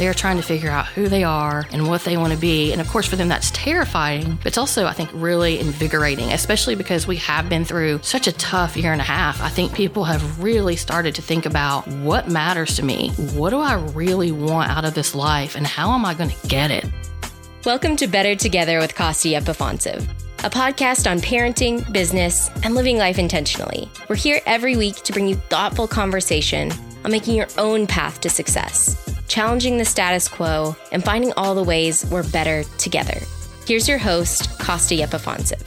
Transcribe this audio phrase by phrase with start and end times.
[0.00, 2.72] They are trying to figure out who they are and what they want to be.
[2.72, 6.74] And of course, for them, that's terrifying, but it's also, I think, really invigorating, especially
[6.74, 9.42] because we have been through such a tough year and a half.
[9.42, 13.10] I think people have really started to think about what matters to me.
[13.34, 15.54] What do I really want out of this life?
[15.54, 16.86] And how am I going to get it?
[17.66, 20.08] Welcome to Better Together with Costi Epifancev,
[20.44, 23.90] a podcast on parenting, business, and living life intentionally.
[24.08, 26.72] We're here every week to bring you thoughtful conversation
[27.04, 31.62] on making your own path to success, challenging the status quo, and finding all the
[31.62, 33.20] ways we're better together.
[33.64, 35.62] Here's your host, Costa Epifancev.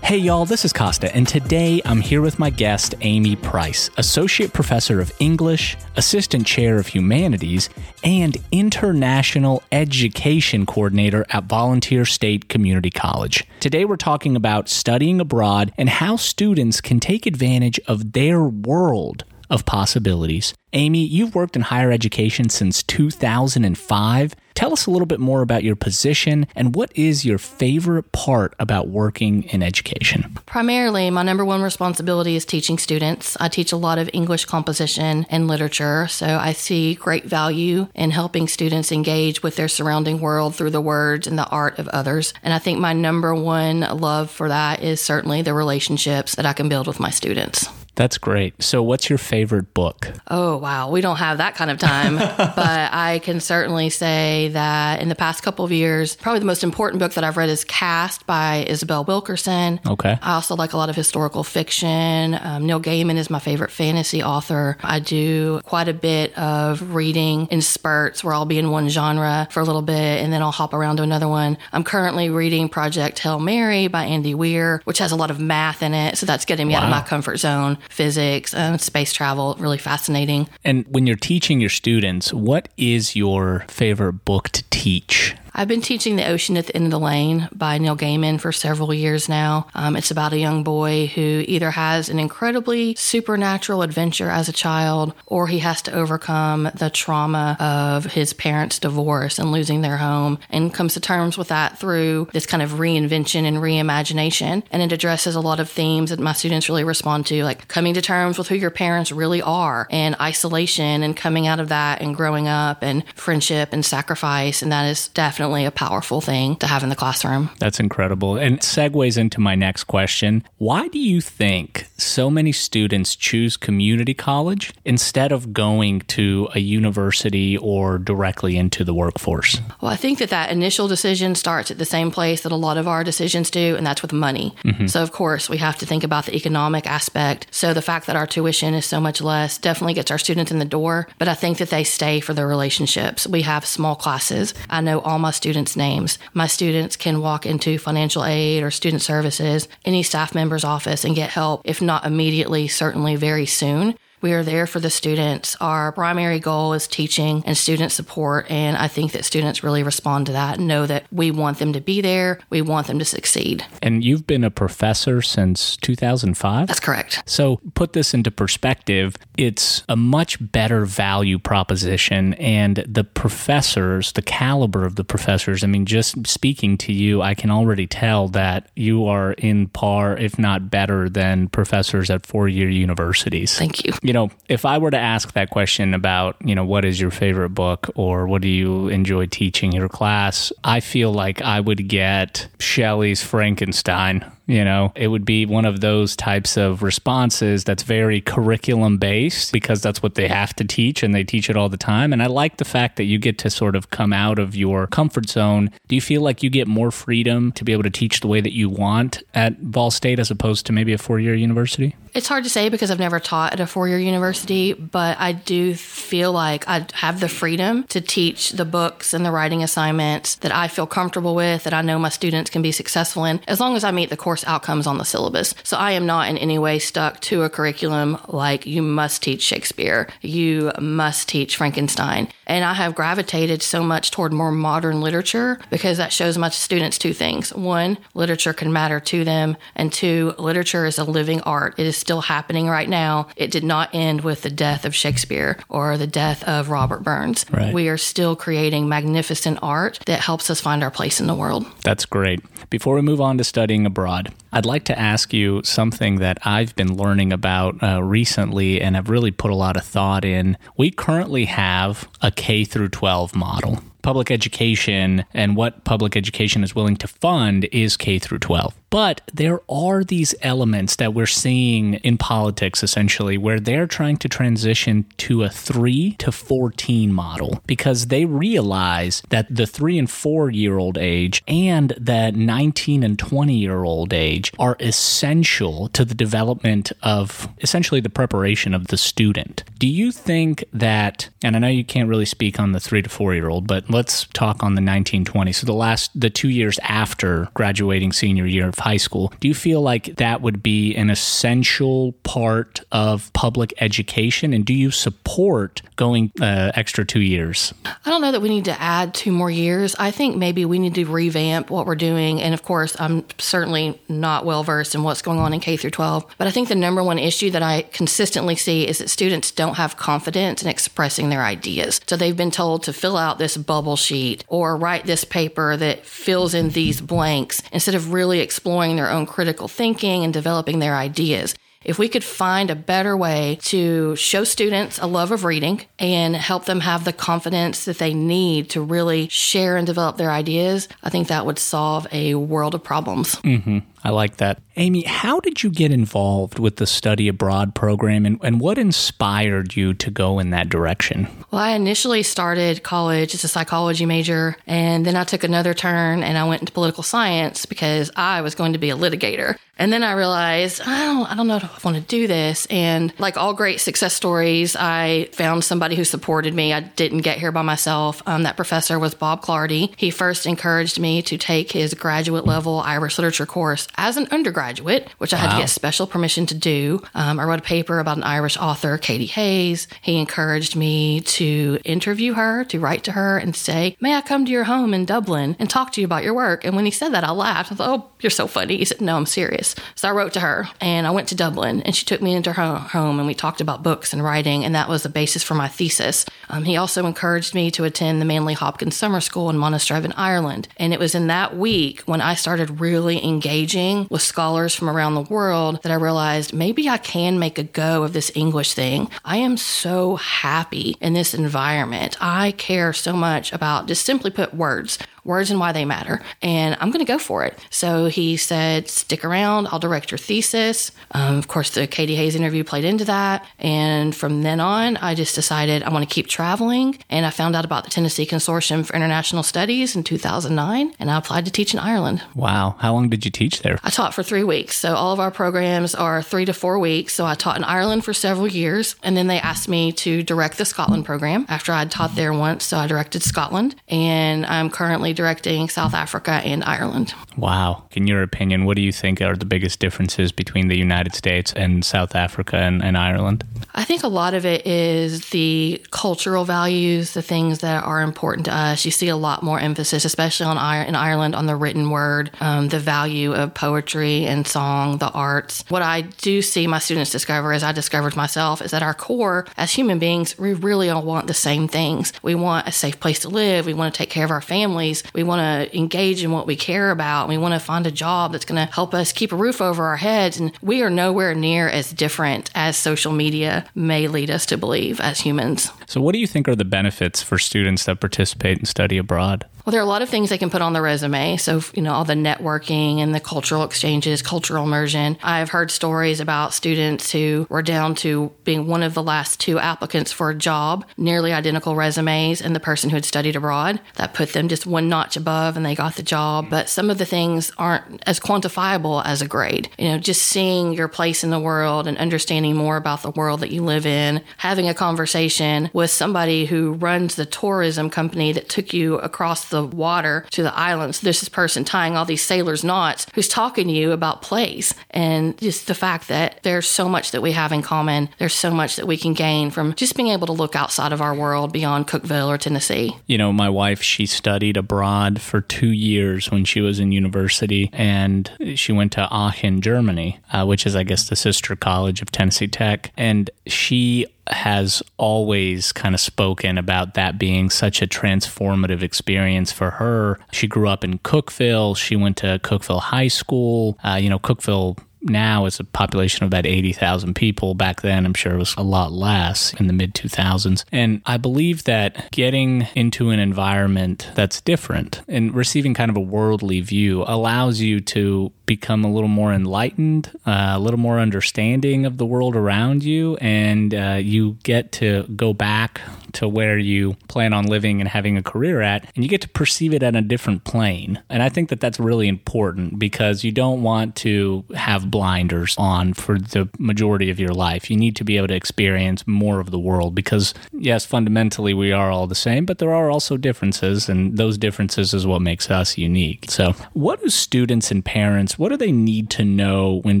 [0.02, 4.52] Hey y'all, this is Costa, and today I'm here with my guest, Amy Price, Associate
[4.52, 7.68] Professor of English, Assistant Chair of Humanities,
[8.02, 13.44] and International Education Coordinator at Volunteer State Community College.
[13.60, 19.24] Today we're talking about studying abroad and how students can take advantage of their world
[19.50, 20.54] of possibilities.
[20.72, 24.36] Amy, you've worked in higher education since 2005.
[24.54, 28.54] Tell us a little bit more about your position and what is your favorite part
[28.58, 30.38] about working in education?
[30.46, 33.36] Primarily, my number one responsibility is teaching students.
[33.40, 38.10] I teach a lot of English composition and literature, so I see great value in
[38.10, 42.32] helping students engage with their surrounding world through the words and the art of others.
[42.42, 46.52] And I think my number one love for that is certainly the relationships that I
[46.52, 47.68] can build with my students.
[48.00, 48.62] That's great.
[48.62, 50.10] So, what's your favorite book?
[50.28, 50.88] Oh, wow.
[50.88, 52.16] We don't have that kind of time.
[52.16, 56.64] but I can certainly say that in the past couple of years, probably the most
[56.64, 59.80] important book that I've read is Caste by Isabel Wilkerson.
[59.86, 60.18] Okay.
[60.22, 62.38] I also like a lot of historical fiction.
[62.40, 64.78] Um, Neil Gaiman is my favorite fantasy author.
[64.82, 69.46] I do quite a bit of reading in spurts where I'll be in one genre
[69.50, 71.58] for a little bit and then I'll hop around to another one.
[71.70, 75.82] I'm currently reading Project Hail Mary by Andy Weir, which has a lot of math
[75.82, 76.16] in it.
[76.16, 76.80] So that's getting me wow.
[76.80, 79.56] out of my comfort zone physics, and space travel.
[79.58, 80.48] Really fascinating.
[80.64, 85.36] And when you're teaching your students, what is your favorite book to teach?
[85.52, 88.52] I've been teaching The Ocean at the End of the Lane by Neil Gaiman for
[88.52, 89.66] several years now.
[89.74, 94.52] Um, it's about a young boy who either has an incredibly supernatural adventure as a
[94.52, 99.96] child or he has to overcome the trauma of his parents' divorce and losing their
[99.96, 104.62] home and comes to terms with that through this kind of reinvention and reimagination.
[104.70, 107.94] And it addresses a lot of themes that my students really respond to, like coming
[107.94, 112.00] to terms with who your parents really are and isolation and coming out of that
[112.00, 114.62] and growing up and friendship and sacrifice.
[114.62, 117.48] And that is definitely definitely a powerful thing to have in the classroom.
[117.58, 118.36] That's incredible.
[118.36, 120.44] And segues into my next question.
[120.58, 126.58] Why do you think so many students choose community college instead of going to a
[126.58, 129.62] university or directly into the workforce?
[129.80, 132.76] Well, I think that that initial decision starts at the same place that a lot
[132.76, 134.54] of our decisions do, and that's with money.
[134.62, 134.88] Mm-hmm.
[134.88, 137.46] So, of course, we have to think about the economic aspect.
[137.50, 140.58] So, the fact that our tuition is so much less definitely gets our students in
[140.58, 143.26] the door, but I think that they stay for the relationships.
[143.26, 144.52] We have small classes.
[144.68, 146.18] I know all my my students' names.
[146.34, 151.14] My students can walk into financial aid or student services, any staff member's office, and
[151.14, 153.94] get help, if not immediately, certainly very soon.
[154.22, 155.56] We are there for the students.
[155.60, 158.50] Our primary goal is teaching and student support.
[158.50, 161.72] And I think that students really respond to that and know that we want them
[161.72, 162.38] to be there.
[162.50, 163.64] We want them to succeed.
[163.82, 166.66] And you've been a professor since 2005?
[166.66, 167.22] That's correct.
[167.24, 169.16] So put this into perspective.
[169.38, 172.34] It's a much better value proposition.
[172.34, 177.34] And the professors, the caliber of the professors, I mean, just speaking to you, I
[177.34, 182.48] can already tell that you are in par, if not better, than professors at four
[182.48, 183.56] year universities.
[183.56, 186.84] Thank you you know, if I were to ask that question about, you know, what
[186.84, 191.40] is your favorite book or what do you enjoy teaching your class, I feel like
[191.42, 196.82] I would get Shelley's Frankenstein you know, it would be one of those types of
[196.82, 201.48] responses that's very curriculum based because that's what they have to teach and they teach
[201.48, 202.12] it all the time.
[202.12, 204.88] And I like the fact that you get to sort of come out of your
[204.88, 205.70] comfort zone.
[205.86, 208.40] Do you feel like you get more freedom to be able to teach the way
[208.40, 211.94] that you want at Vol State as opposed to maybe a four year university?
[212.12, 215.32] It's hard to say because I've never taught at a four year university, but I
[215.32, 220.34] do feel like I have the freedom to teach the books and the writing assignments
[220.36, 223.60] that I feel comfortable with, that I know my students can be successful in, as
[223.60, 225.54] long as I meet the course course outcomes on the syllabus.
[225.62, 229.42] So I am not in any way stuck to a curriculum like you must teach
[229.42, 232.28] Shakespeare, you must teach Frankenstein.
[232.50, 236.98] And I have gravitated so much toward more modern literature because that shows my students
[236.98, 237.54] two things.
[237.54, 239.56] One, literature can matter to them.
[239.76, 241.78] And two, literature is a living art.
[241.78, 243.28] It is still happening right now.
[243.36, 247.46] It did not end with the death of Shakespeare or the death of Robert Burns.
[247.52, 247.72] Right.
[247.72, 251.66] We are still creating magnificent art that helps us find our place in the world.
[251.84, 252.40] That's great.
[252.68, 256.74] Before we move on to studying abroad, I'd like to ask you something that I've
[256.74, 260.58] been learning about uh, recently and have really put a lot of thought in.
[260.76, 266.74] We currently have a K through 12 model public education and what public education is
[266.74, 268.74] willing to fund is K through 12.
[268.90, 274.28] But there are these elements that we're seeing in politics essentially where they're trying to
[274.28, 280.50] transition to a 3 to 14 model because they realize that the 3 and 4
[280.50, 286.14] year old age and the 19 and 20 year old age are essential to the
[286.14, 289.62] development of essentially the preparation of the student.
[289.78, 293.08] Do you think that and I know you can't really speak on the 3 to
[293.08, 295.52] 4 year old but let's talk on the 1920.
[295.52, 299.32] So the last the 2 years after graduating senior year high school.
[299.40, 304.52] Do you feel like that would be an essential part of public education?
[304.52, 307.72] And do you support going uh, extra two years?
[307.84, 309.94] I don't know that we need to add two more years.
[309.98, 312.40] I think maybe we need to revamp what we're doing.
[312.40, 315.90] And of course, I'm certainly not well versed in what's going on in K through
[315.90, 316.26] 12.
[316.38, 319.74] But I think the number one issue that I consistently see is that students don't
[319.74, 322.00] have confidence in expressing their ideas.
[322.06, 326.06] So they've been told to fill out this bubble sheet or write this paper that
[326.06, 330.78] fills in these blanks instead of really exploring exploring their own critical thinking and developing
[330.78, 331.56] their ideas.
[331.82, 336.36] If we could find a better way to show students a love of reading and
[336.36, 340.88] help them have the confidence that they need to really share and develop their ideas,
[341.02, 343.36] I think that would solve a world of problems.
[343.36, 343.78] Mm-hmm.
[344.02, 344.62] I like that.
[344.76, 349.76] Amy, how did you get involved with the study abroad program and, and what inspired
[349.76, 351.28] you to go in that direction?
[351.50, 356.22] Well, I initially started college as a psychology major, and then I took another turn
[356.22, 359.58] and I went into political science because I was going to be a litigator.
[359.76, 362.66] And then I realized, I don't, I don't know if I want to do this.
[362.66, 366.74] And like all great success stories, I found somebody who supported me.
[366.74, 368.22] I didn't get here by myself.
[368.26, 369.94] Um, that professor was Bob Clardy.
[369.96, 375.08] He first encouraged me to take his graduate level Irish literature course as an undergraduate,
[375.18, 377.02] which I had to get special permission to do.
[377.14, 379.88] Um, I wrote a paper about an Irish author, Katie Hayes.
[380.00, 384.44] He encouraged me to interview her, to write to her and say, May I come
[384.44, 386.64] to your home in Dublin and talk to you about your work?
[386.64, 387.72] And when he said that, I laughed.
[387.72, 388.76] I thought, Oh, you're so funny.
[388.76, 389.74] He said, No, I'm serious.
[389.94, 392.52] So I wrote to her and I went to Dublin and she took me into
[392.52, 394.64] her home and we talked about books and writing.
[394.64, 396.26] And that was the basis for my thesis.
[396.48, 400.68] Um, he also encouraged me to attend the Manley Hopkins Summer School in Monasterevin, Ireland.
[400.76, 403.79] And it was in that week when I started really engaging
[404.10, 408.02] with scholars from around the world that I realized maybe I can make a go
[408.02, 409.08] of this English thing.
[409.24, 412.16] I am so happy in this environment.
[412.20, 416.20] I care so much about just simply put words words and why they matter.
[416.42, 417.58] And I'm going to go for it.
[417.70, 419.68] So he said, stick around.
[419.70, 420.92] I'll direct your thesis.
[421.12, 423.46] Um, of course, the Katie Hayes interview played into that.
[423.58, 426.98] And from then on, I just decided I want to keep traveling.
[427.08, 430.94] And I found out about the Tennessee Consortium for International Studies in 2009.
[430.98, 432.22] And I applied to teach in Ireland.
[432.34, 432.76] Wow.
[432.78, 433.78] How long did you teach there?
[433.82, 434.76] I taught for three weeks.
[434.78, 437.14] So all of our programs are three to four weeks.
[437.14, 438.96] So I taught in Ireland for several years.
[439.02, 442.64] And then they asked me to direct the Scotland program after I'd taught there once.
[442.64, 443.74] So I directed Scotland.
[443.88, 447.14] And I'm currently currently directing South Africa and Ireland.
[447.36, 447.84] Wow.
[447.92, 451.52] In your opinion, what do you think are the biggest differences between the United States
[451.54, 453.44] and South Africa and, and Ireland?
[453.74, 458.46] I think a lot of it is the cultural values, the things that are important
[458.46, 458.84] to us.
[458.84, 462.68] You see a lot more emphasis, especially on in Ireland, on the written word, um,
[462.68, 465.64] the value of poetry and song, the arts.
[465.68, 469.46] What I do see my students discover, as I discovered myself, is that our core
[469.56, 472.12] as human beings, we really all want the same things.
[472.22, 473.66] We want a safe place to live.
[473.66, 474.99] We want to take care of our families.
[475.14, 477.28] We want to engage in what we care about.
[477.28, 479.84] We want to find a job that's going to help us keep a roof over
[479.84, 480.38] our heads.
[480.38, 485.00] And we are nowhere near as different as social media may lead us to believe
[485.00, 485.70] as humans.
[485.90, 489.44] So, what do you think are the benefits for students that participate and study abroad?
[489.64, 491.36] Well, there are a lot of things they can put on the resume.
[491.36, 495.18] So, you know, all the networking and the cultural exchanges, cultural immersion.
[495.22, 499.58] I've heard stories about students who were down to being one of the last two
[499.58, 503.80] applicants for a job, nearly identical resumes, and the person who had studied abroad.
[503.96, 506.48] That put them just one notch above and they got the job.
[506.48, 509.68] But some of the things aren't as quantifiable as a grade.
[509.78, 513.40] You know, just seeing your place in the world and understanding more about the world
[513.40, 518.48] that you live in, having a conversation with somebody who runs the tourism company that
[518.48, 521.00] took you across the water to the islands.
[521.00, 525.36] There's this person tying all these sailors' knots who's talking to you about place and
[525.38, 528.10] just the fact that there's so much that we have in common.
[528.18, 531.00] There's so much that we can gain from just being able to look outside of
[531.00, 532.94] our world beyond Cookeville or Tennessee.
[533.06, 537.70] You know, my wife, she studied abroad for two years when she was in university
[537.72, 542.12] and she went to Aachen, Germany, uh, which is, I guess, the sister college of
[542.12, 542.92] Tennessee Tech.
[542.98, 549.70] And she has always kind of spoken about that being such a transformative experience for
[549.72, 550.18] her.
[550.32, 551.76] She grew up in Cookeville.
[551.76, 553.78] She went to Cookeville High School.
[553.84, 557.54] Uh, you know, Cookeville now is a population of about 80,000 people.
[557.54, 560.64] Back then, I'm sure it was a lot less in the mid 2000s.
[560.72, 566.00] And I believe that getting into an environment that's different and receiving kind of a
[566.00, 571.86] worldly view allows you to become a little more enlightened, uh, a little more understanding
[571.86, 575.80] of the world around you, and uh, you get to go back
[576.14, 579.28] to where you plan on living and having a career at, and you get to
[579.28, 581.02] perceive it at a different plane.
[581.08, 585.94] And I think that that's really important because you don't want to have blinders on
[585.94, 587.70] for the majority of your life.
[587.70, 591.72] You need to be able to experience more of the world because, yes, fundamentally we
[591.72, 595.50] are all the same, but there are also differences, and those differences is what makes
[595.50, 596.30] us unique.
[596.30, 600.00] So, what do students and parents what do they need to know when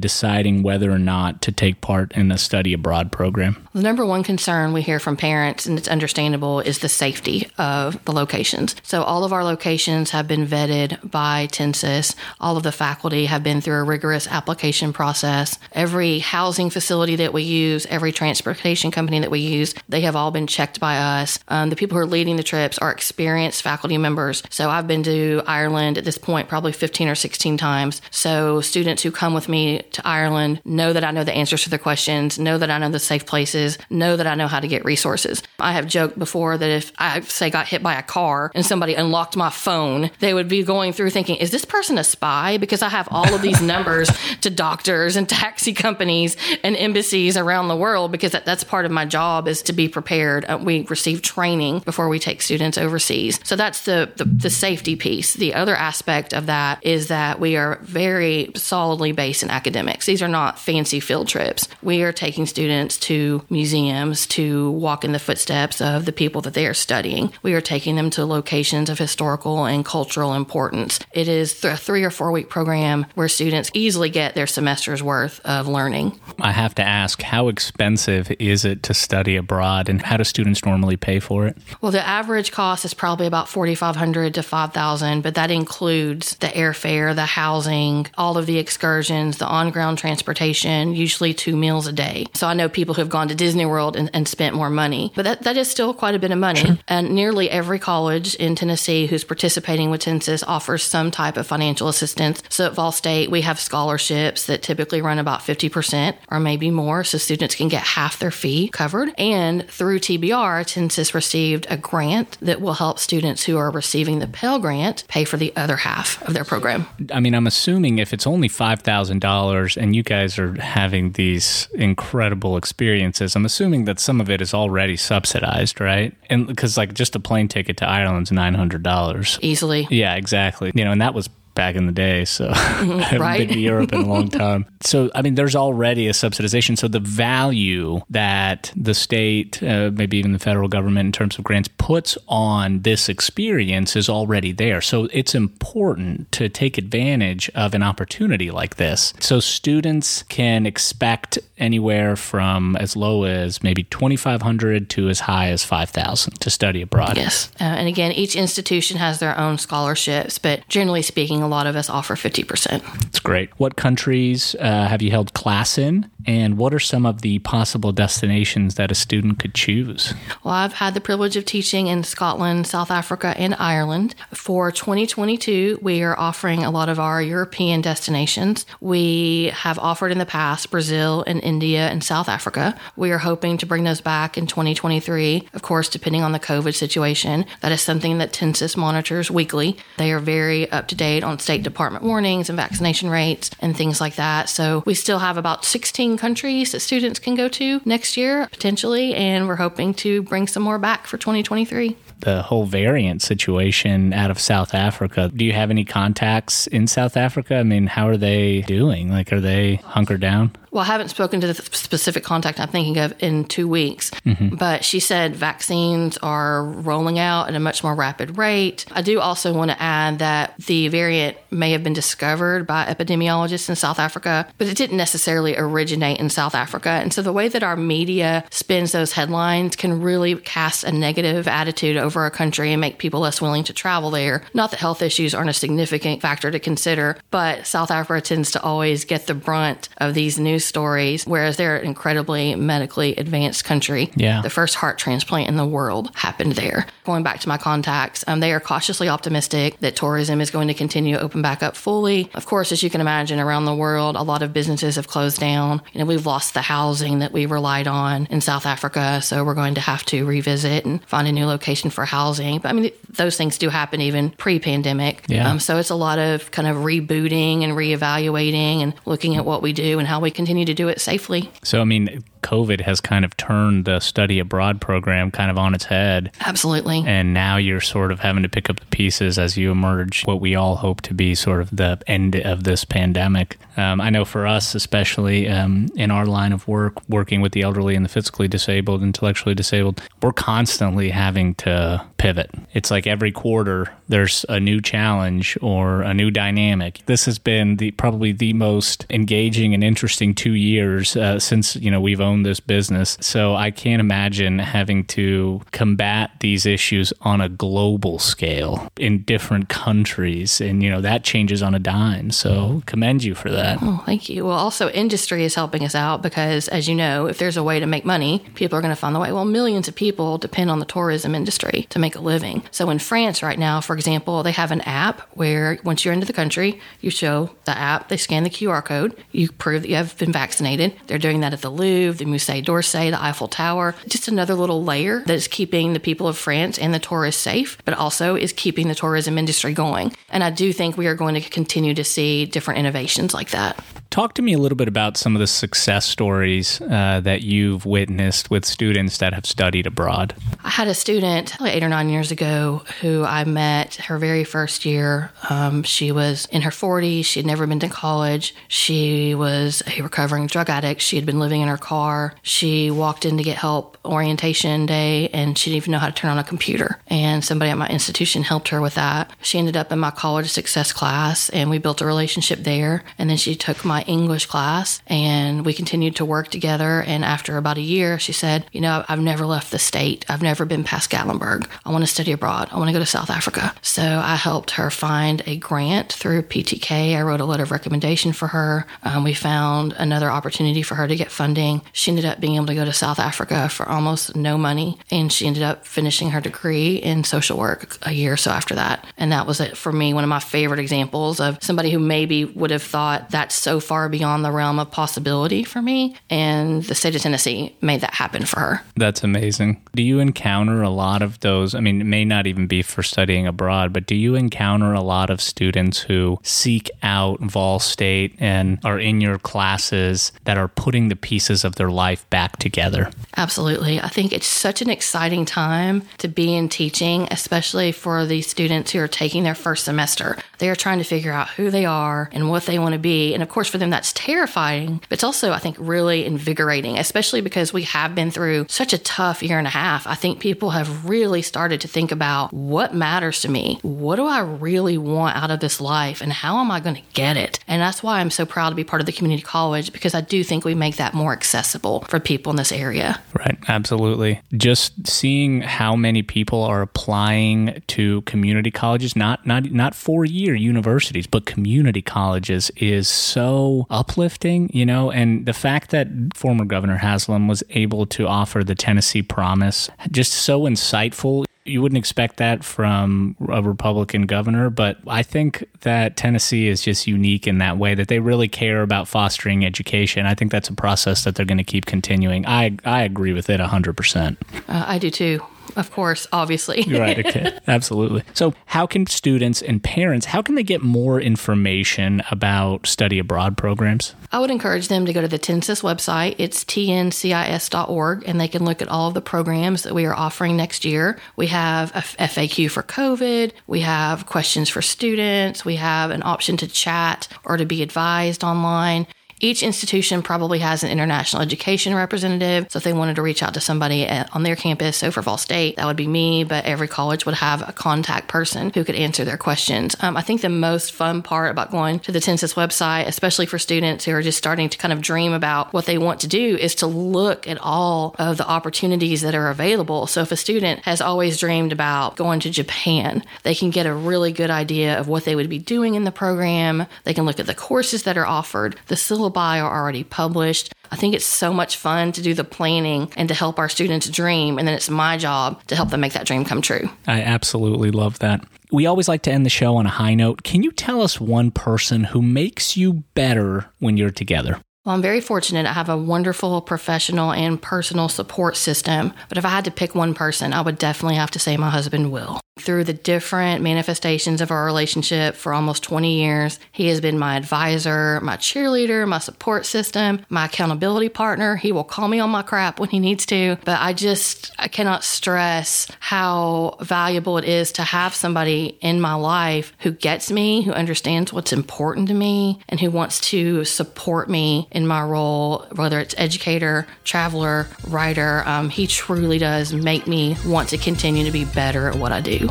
[0.00, 3.68] deciding whether or not to take part in a study abroad program?
[3.74, 8.02] The number one concern we hear from parents, and it's understandable, is the safety of
[8.06, 8.74] the locations.
[8.82, 12.14] So, all of our locations have been vetted by TNCIS.
[12.40, 15.58] All of the faculty have been through a rigorous application process.
[15.72, 20.30] Every housing facility that we use, every transportation company that we use, they have all
[20.30, 21.38] been checked by us.
[21.48, 24.42] Um, the people who are leading the trips are experienced faculty members.
[24.48, 28.00] So, I've been to Ireland at this point probably 15 or 16 times.
[28.10, 31.70] So students who come with me to Ireland know that I know the answers to
[31.70, 34.68] their questions, know that I know the safe places, know that I know how to
[34.68, 35.42] get resources.
[35.58, 38.94] I have joked before that if I say got hit by a car and somebody
[38.94, 42.56] unlocked my phone, they would be going through thinking, is this person a spy?
[42.58, 47.68] Because I have all of these numbers to doctors and taxi companies and embassies around
[47.68, 50.44] the world because that, that's part of my job is to be prepared.
[50.44, 53.40] Uh, we receive training before we take students overseas.
[53.44, 55.34] So that's the, the, the safety piece.
[55.34, 60.06] The other aspect of that is that we are very very solidly based in academics.
[60.06, 61.68] These are not fancy field trips.
[61.82, 66.54] We are taking students to museums to walk in the footsteps of the people that
[66.54, 67.32] they are studying.
[67.42, 71.00] We are taking them to locations of historical and cultural importance.
[71.12, 75.40] It is a three or four week program where students easily get their semester's worth
[75.44, 76.18] of learning.
[76.40, 80.64] I have to ask, how expensive is it to study abroad and how do students
[80.64, 81.56] normally pay for it?
[81.80, 87.14] Well, the average cost is probably about 4500 to 5000 but that includes the airfare,
[87.14, 92.26] the housing, all of the excursions, the on ground transportation, usually two meals a day.
[92.34, 95.12] So I know people who have gone to Disney World and, and spent more money,
[95.14, 96.60] but that, that is still quite a bit of money.
[96.60, 96.78] Sure.
[96.88, 101.88] And nearly every college in Tennessee who's participating with TNCIS offers some type of financial
[101.88, 102.42] assistance.
[102.48, 107.04] So at Vol State, we have scholarships that typically run about 50% or maybe more,
[107.04, 109.12] so students can get half their fee covered.
[109.18, 114.26] And through TBR, TNCIS received a grant that will help students who are receiving the
[114.26, 116.86] Pell Grant pay for the other half of their program.
[117.12, 122.56] I mean, I'm assuming if it's only $5,000 and you guys are having these incredible
[122.56, 125.50] experiences, I'm assuming that some of it is already subsidized,
[125.80, 126.14] right?
[126.28, 129.38] And because, like, just a plane ticket to Ireland's $900.
[129.42, 129.86] Easily.
[129.90, 130.72] Yeah, exactly.
[130.74, 132.24] You know, and that was back in the day.
[132.24, 133.38] So I haven't right?
[133.38, 134.66] been to Europe in a long time.
[134.80, 136.78] so, I mean, there's already a subsidization.
[136.78, 141.44] So the value that the state, uh, maybe even the federal government in terms of
[141.44, 144.80] grants puts on this experience is already there.
[144.80, 149.12] So it's important to take advantage of an opportunity like this.
[149.20, 155.64] So students can expect anywhere from as low as maybe 2500 to as high as
[155.64, 157.16] 5000 to study abroad.
[157.16, 157.50] Yes.
[157.60, 161.76] Uh, and again, each institution has their own scholarships, but generally speaking, a lot of
[161.76, 162.82] us offer 50%.
[163.02, 163.50] That's great.
[163.58, 166.10] What countries uh, have you held class in?
[166.26, 170.14] And what are some of the possible destinations that a student could choose?
[170.44, 174.14] Well, I've had the privilege of teaching in Scotland, South Africa, and Ireland.
[174.32, 178.66] For 2022, we are offering a lot of our European destinations.
[178.80, 182.78] We have offered in the past Brazil and India and South Africa.
[182.96, 185.48] We are hoping to bring those back in 2023.
[185.52, 189.76] Of course, depending on the COVID situation, that is something that TNCIS monitors weekly.
[189.98, 194.00] They are very up to date on State Department warnings and vaccination rates and things
[194.00, 194.48] like that.
[194.48, 199.14] So we still have about 16 countries that students can go to next year, potentially,
[199.14, 204.30] and we're hoping to bring some more back for 2023 the whole variant situation out
[204.30, 205.30] of South Africa.
[205.34, 207.56] Do you have any contacts in South Africa?
[207.56, 209.10] I mean, how are they doing?
[209.10, 210.52] Like, are they hunkered down?
[210.70, 214.54] Well, I haven't spoken to the specific contact I'm thinking of in two weeks, mm-hmm.
[214.54, 218.86] but she said vaccines are rolling out at a much more rapid rate.
[218.92, 223.68] I do also want to add that the variant may have been discovered by epidemiologists
[223.68, 226.90] in South Africa, but it didn't necessarily originate in South Africa.
[226.90, 231.48] And so the way that our media spins those headlines can really cast a negative
[231.48, 234.42] attitude over a country and make people less willing to travel there.
[234.54, 238.62] Not that health issues aren't a significant factor to consider, but South Africa tends to
[238.62, 243.64] always get the brunt of these news news stories, whereas they're an incredibly medically advanced
[243.64, 244.10] country.
[244.14, 244.42] Yeah.
[244.42, 246.86] The first heart transplant in the world happened there.
[247.04, 250.74] Going back to my contacts, um, they are cautiously optimistic that tourism is going to
[250.74, 252.30] continue to open back up fully.
[252.34, 255.40] Of course, as you can imagine, around the world, a lot of businesses have closed
[255.40, 255.80] down.
[255.92, 259.54] You know, we've lost the housing that we relied on in South Africa, so we're
[259.54, 262.58] going to have to revisit and find a new location for housing.
[262.58, 265.24] But I mean, those things do happen even pre-pandemic.
[265.28, 265.48] Yeah.
[265.48, 269.62] Um, so it's a lot of kind of rebooting and reevaluating and looking at what
[269.62, 271.50] we do and how we continue to do it safely.
[271.62, 275.74] So, I mean, COVID has kind of turned the study abroad program kind of on
[275.74, 276.32] its head.
[276.40, 277.02] Absolutely.
[277.06, 280.40] And now you're sort of having to pick up the pieces as you emerge what
[280.40, 283.58] we all hope to be sort of the end of this pandemic.
[283.76, 287.62] Um, I know for us, especially um, in our line of work, working with the
[287.62, 292.50] elderly and the physically disabled, intellectually disabled, we're constantly having to pivot.
[292.74, 297.00] It's like every quarter there's a new challenge or a new dynamic.
[297.06, 301.90] This has been the probably the most engaging and interesting two years uh, since you
[301.90, 303.16] know we've owned this business.
[303.20, 309.68] So I can't imagine having to combat these issues on a global scale in different
[309.68, 312.30] countries, and you know that changes on a dime.
[312.30, 313.78] So commend you for that.
[313.82, 314.46] Oh, thank you.
[314.46, 317.80] Well, also, industry is helping us out because, as you know, if there's a way
[317.80, 319.32] to make money, people are going to find the way.
[319.32, 322.62] Well, millions of people depend on the tourism industry to make a living.
[322.70, 326.26] So, in France right now, for example, they have an app where once you're into
[326.26, 329.96] the country, you show the app, they scan the QR code, you prove that you
[329.96, 330.94] have been vaccinated.
[331.06, 333.96] They're doing that at the Louvre, the Musée d'Orsay, the Eiffel Tower.
[334.06, 337.76] Just another little layer that is keeping the people of France and the tourists safe,
[337.84, 340.14] but also is keeping the tourism industry going.
[340.28, 343.82] And I do think we are going to continue to see different innovations like that.
[344.10, 347.86] Talk to me a little bit about some of the success stories uh, that you've
[347.86, 350.34] witnessed with students that have studied abroad.
[350.64, 354.84] I had a student eight or nine years ago who I met her very first
[354.84, 355.30] year.
[355.48, 357.24] Um, she was in her 40s.
[357.24, 358.52] She had never been to college.
[358.66, 361.02] She was a recovering drug addict.
[361.02, 362.34] She had been living in her car.
[362.42, 366.12] She walked in to get help orientation day and she didn't even know how to
[366.12, 366.98] turn on a computer.
[367.06, 369.30] And somebody at my institution helped her with that.
[369.40, 373.04] She ended up in my college success class and we built a relationship there.
[373.16, 377.02] And then she took my English class and we continued to work together.
[377.06, 380.24] And after about a year, she said, You know, I've never left the state.
[380.28, 381.68] I've never been past Gatlinburg.
[381.84, 382.68] I want to study abroad.
[382.70, 383.74] I want to go to South Africa.
[383.82, 387.16] So I helped her find a grant through PTK.
[387.16, 388.86] I wrote a letter of recommendation for her.
[389.02, 391.82] Um, we found another opportunity for her to get funding.
[391.92, 394.98] She ended up being able to go to South Africa for almost no money.
[395.10, 398.74] And she ended up finishing her degree in social work a year or so after
[398.74, 399.06] that.
[399.16, 402.44] And that was it for me, one of my favorite examples of somebody who maybe
[402.44, 406.14] would have thought that's so far beyond the realm of possibility for me.
[406.30, 408.82] And the state of Tennessee made that happen for her.
[408.94, 409.82] That's amazing.
[409.96, 411.74] Do you encounter a lot of those?
[411.74, 415.00] I mean, it may not even be for studying abroad, but do you encounter a
[415.00, 420.68] lot of students who seek out Vol State and are in your classes that are
[420.68, 423.10] putting the pieces of their life back together?
[423.36, 424.00] Absolutely.
[424.00, 428.92] I think it's such an exciting time to be in teaching, especially for the students
[428.92, 430.36] who are taking their first semester.
[430.58, 433.34] They are trying to figure out who they are and what they want to be.
[433.34, 437.40] And of course, for them, that's terrifying, but it's also, I think, really invigorating, especially
[437.40, 440.06] because we have been through such a tough year and a half.
[440.06, 443.78] I think people have really started to think about what matters to me.
[443.82, 446.20] What do I really want out of this life?
[446.20, 447.58] And how am I going to get it?
[447.66, 450.20] And that's why I'm so proud to be part of the community college because I
[450.20, 453.20] do think we make that more accessible for people in this area.
[453.34, 454.40] Right, absolutely.
[454.52, 461.26] Just seeing how many people are applying to community colleges, not not not four-year universities,
[461.26, 467.48] but community colleges is so uplifting, you know, and the fact that former Governor Haslam
[467.48, 473.36] was able to offer the Tennessee Promise just so insightful you wouldn't expect that from
[473.48, 478.08] a Republican governor, but I think that Tennessee is just unique in that way that
[478.08, 480.26] they really care about fostering education.
[480.26, 482.46] I think that's a process that they're going to keep continuing.
[482.46, 484.36] I I agree with it 100%.
[484.54, 485.40] Uh, I do too.
[485.76, 486.84] Of course, obviously.
[486.88, 487.18] right.
[487.18, 487.58] Okay.
[487.66, 488.22] Absolutely.
[488.34, 493.56] So, how can students and parents how can they get more information about study abroad
[493.56, 494.14] programs?
[494.32, 496.36] I would encourage them to go to the TNCIS website.
[496.38, 500.56] It's tncis.org, and they can look at all of the programs that we are offering
[500.56, 501.18] next year.
[501.36, 503.52] We have a FAQ for COVID.
[503.66, 505.64] We have questions for students.
[505.64, 509.06] We have an option to chat or to be advised online.
[509.42, 512.66] Each institution probably has an international education representative.
[512.70, 515.22] So if they wanted to reach out to somebody at, on their campus, so for
[515.22, 518.84] Vol State, that would be me, but every college would have a contact person who
[518.84, 519.96] could answer their questions.
[520.00, 523.58] Um, I think the most fun part about going to the TNCIS website, especially for
[523.58, 526.56] students who are just starting to kind of dream about what they want to do,
[526.56, 530.06] is to look at all of the opportunities that are available.
[530.06, 533.94] So if a student has always dreamed about going to Japan, they can get a
[533.94, 536.86] really good idea of what they would be doing in the program.
[537.04, 540.74] They can look at the courses that are offered, the syllabus Lullaby are already published.
[540.90, 544.08] I think it's so much fun to do the planning and to help our students
[544.08, 544.58] dream.
[544.58, 546.90] And then it's my job to help them make that dream come true.
[547.06, 548.44] I absolutely love that.
[548.72, 550.42] We always like to end the show on a high note.
[550.42, 554.60] Can you tell us one person who makes you better when you're together?
[554.84, 555.66] Well, I'm very fortunate.
[555.66, 559.12] I have a wonderful professional and personal support system.
[559.28, 561.70] But if I had to pick one person, I would definitely have to say my
[561.70, 562.40] husband, Will.
[562.60, 567.36] Through the different manifestations of our relationship for almost 20 years, he has been my
[567.36, 571.56] advisor, my cheerleader, my support system, my accountability partner.
[571.56, 573.56] He will call me on my crap when he needs to.
[573.64, 579.14] But I just, I cannot stress how valuable it is to have somebody in my
[579.14, 584.28] life who gets me, who understands what's important to me, and who wants to support
[584.28, 588.42] me in my role, whether it's educator, traveler, writer.
[588.46, 592.20] Um, he truly does make me want to continue to be better at what I
[592.20, 592.49] do.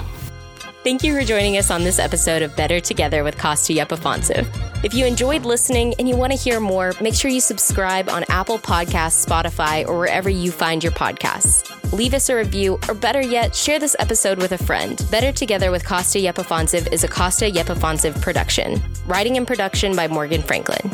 [0.82, 4.48] Thank you for joining us on this episode of Better Together with Costa Yepifonsev.
[4.86, 8.24] If you enjoyed listening and you want to hear more, make sure you subscribe on
[8.30, 11.68] Apple Podcasts, Spotify, or wherever you find your podcasts.
[11.92, 15.06] Leave us a review, or better yet, share this episode with a friend.
[15.12, 18.82] Better Together with Costa Yepifonsev is a Costa Yepifonsev production.
[19.06, 20.90] Writing and production by Morgan Franklin.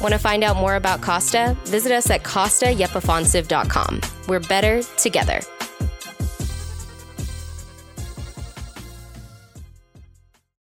[0.00, 1.54] Want to find out more about Costa?
[1.64, 4.00] Visit us at CostaYepifonsev.com.
[4.28, 5.40] We're better together.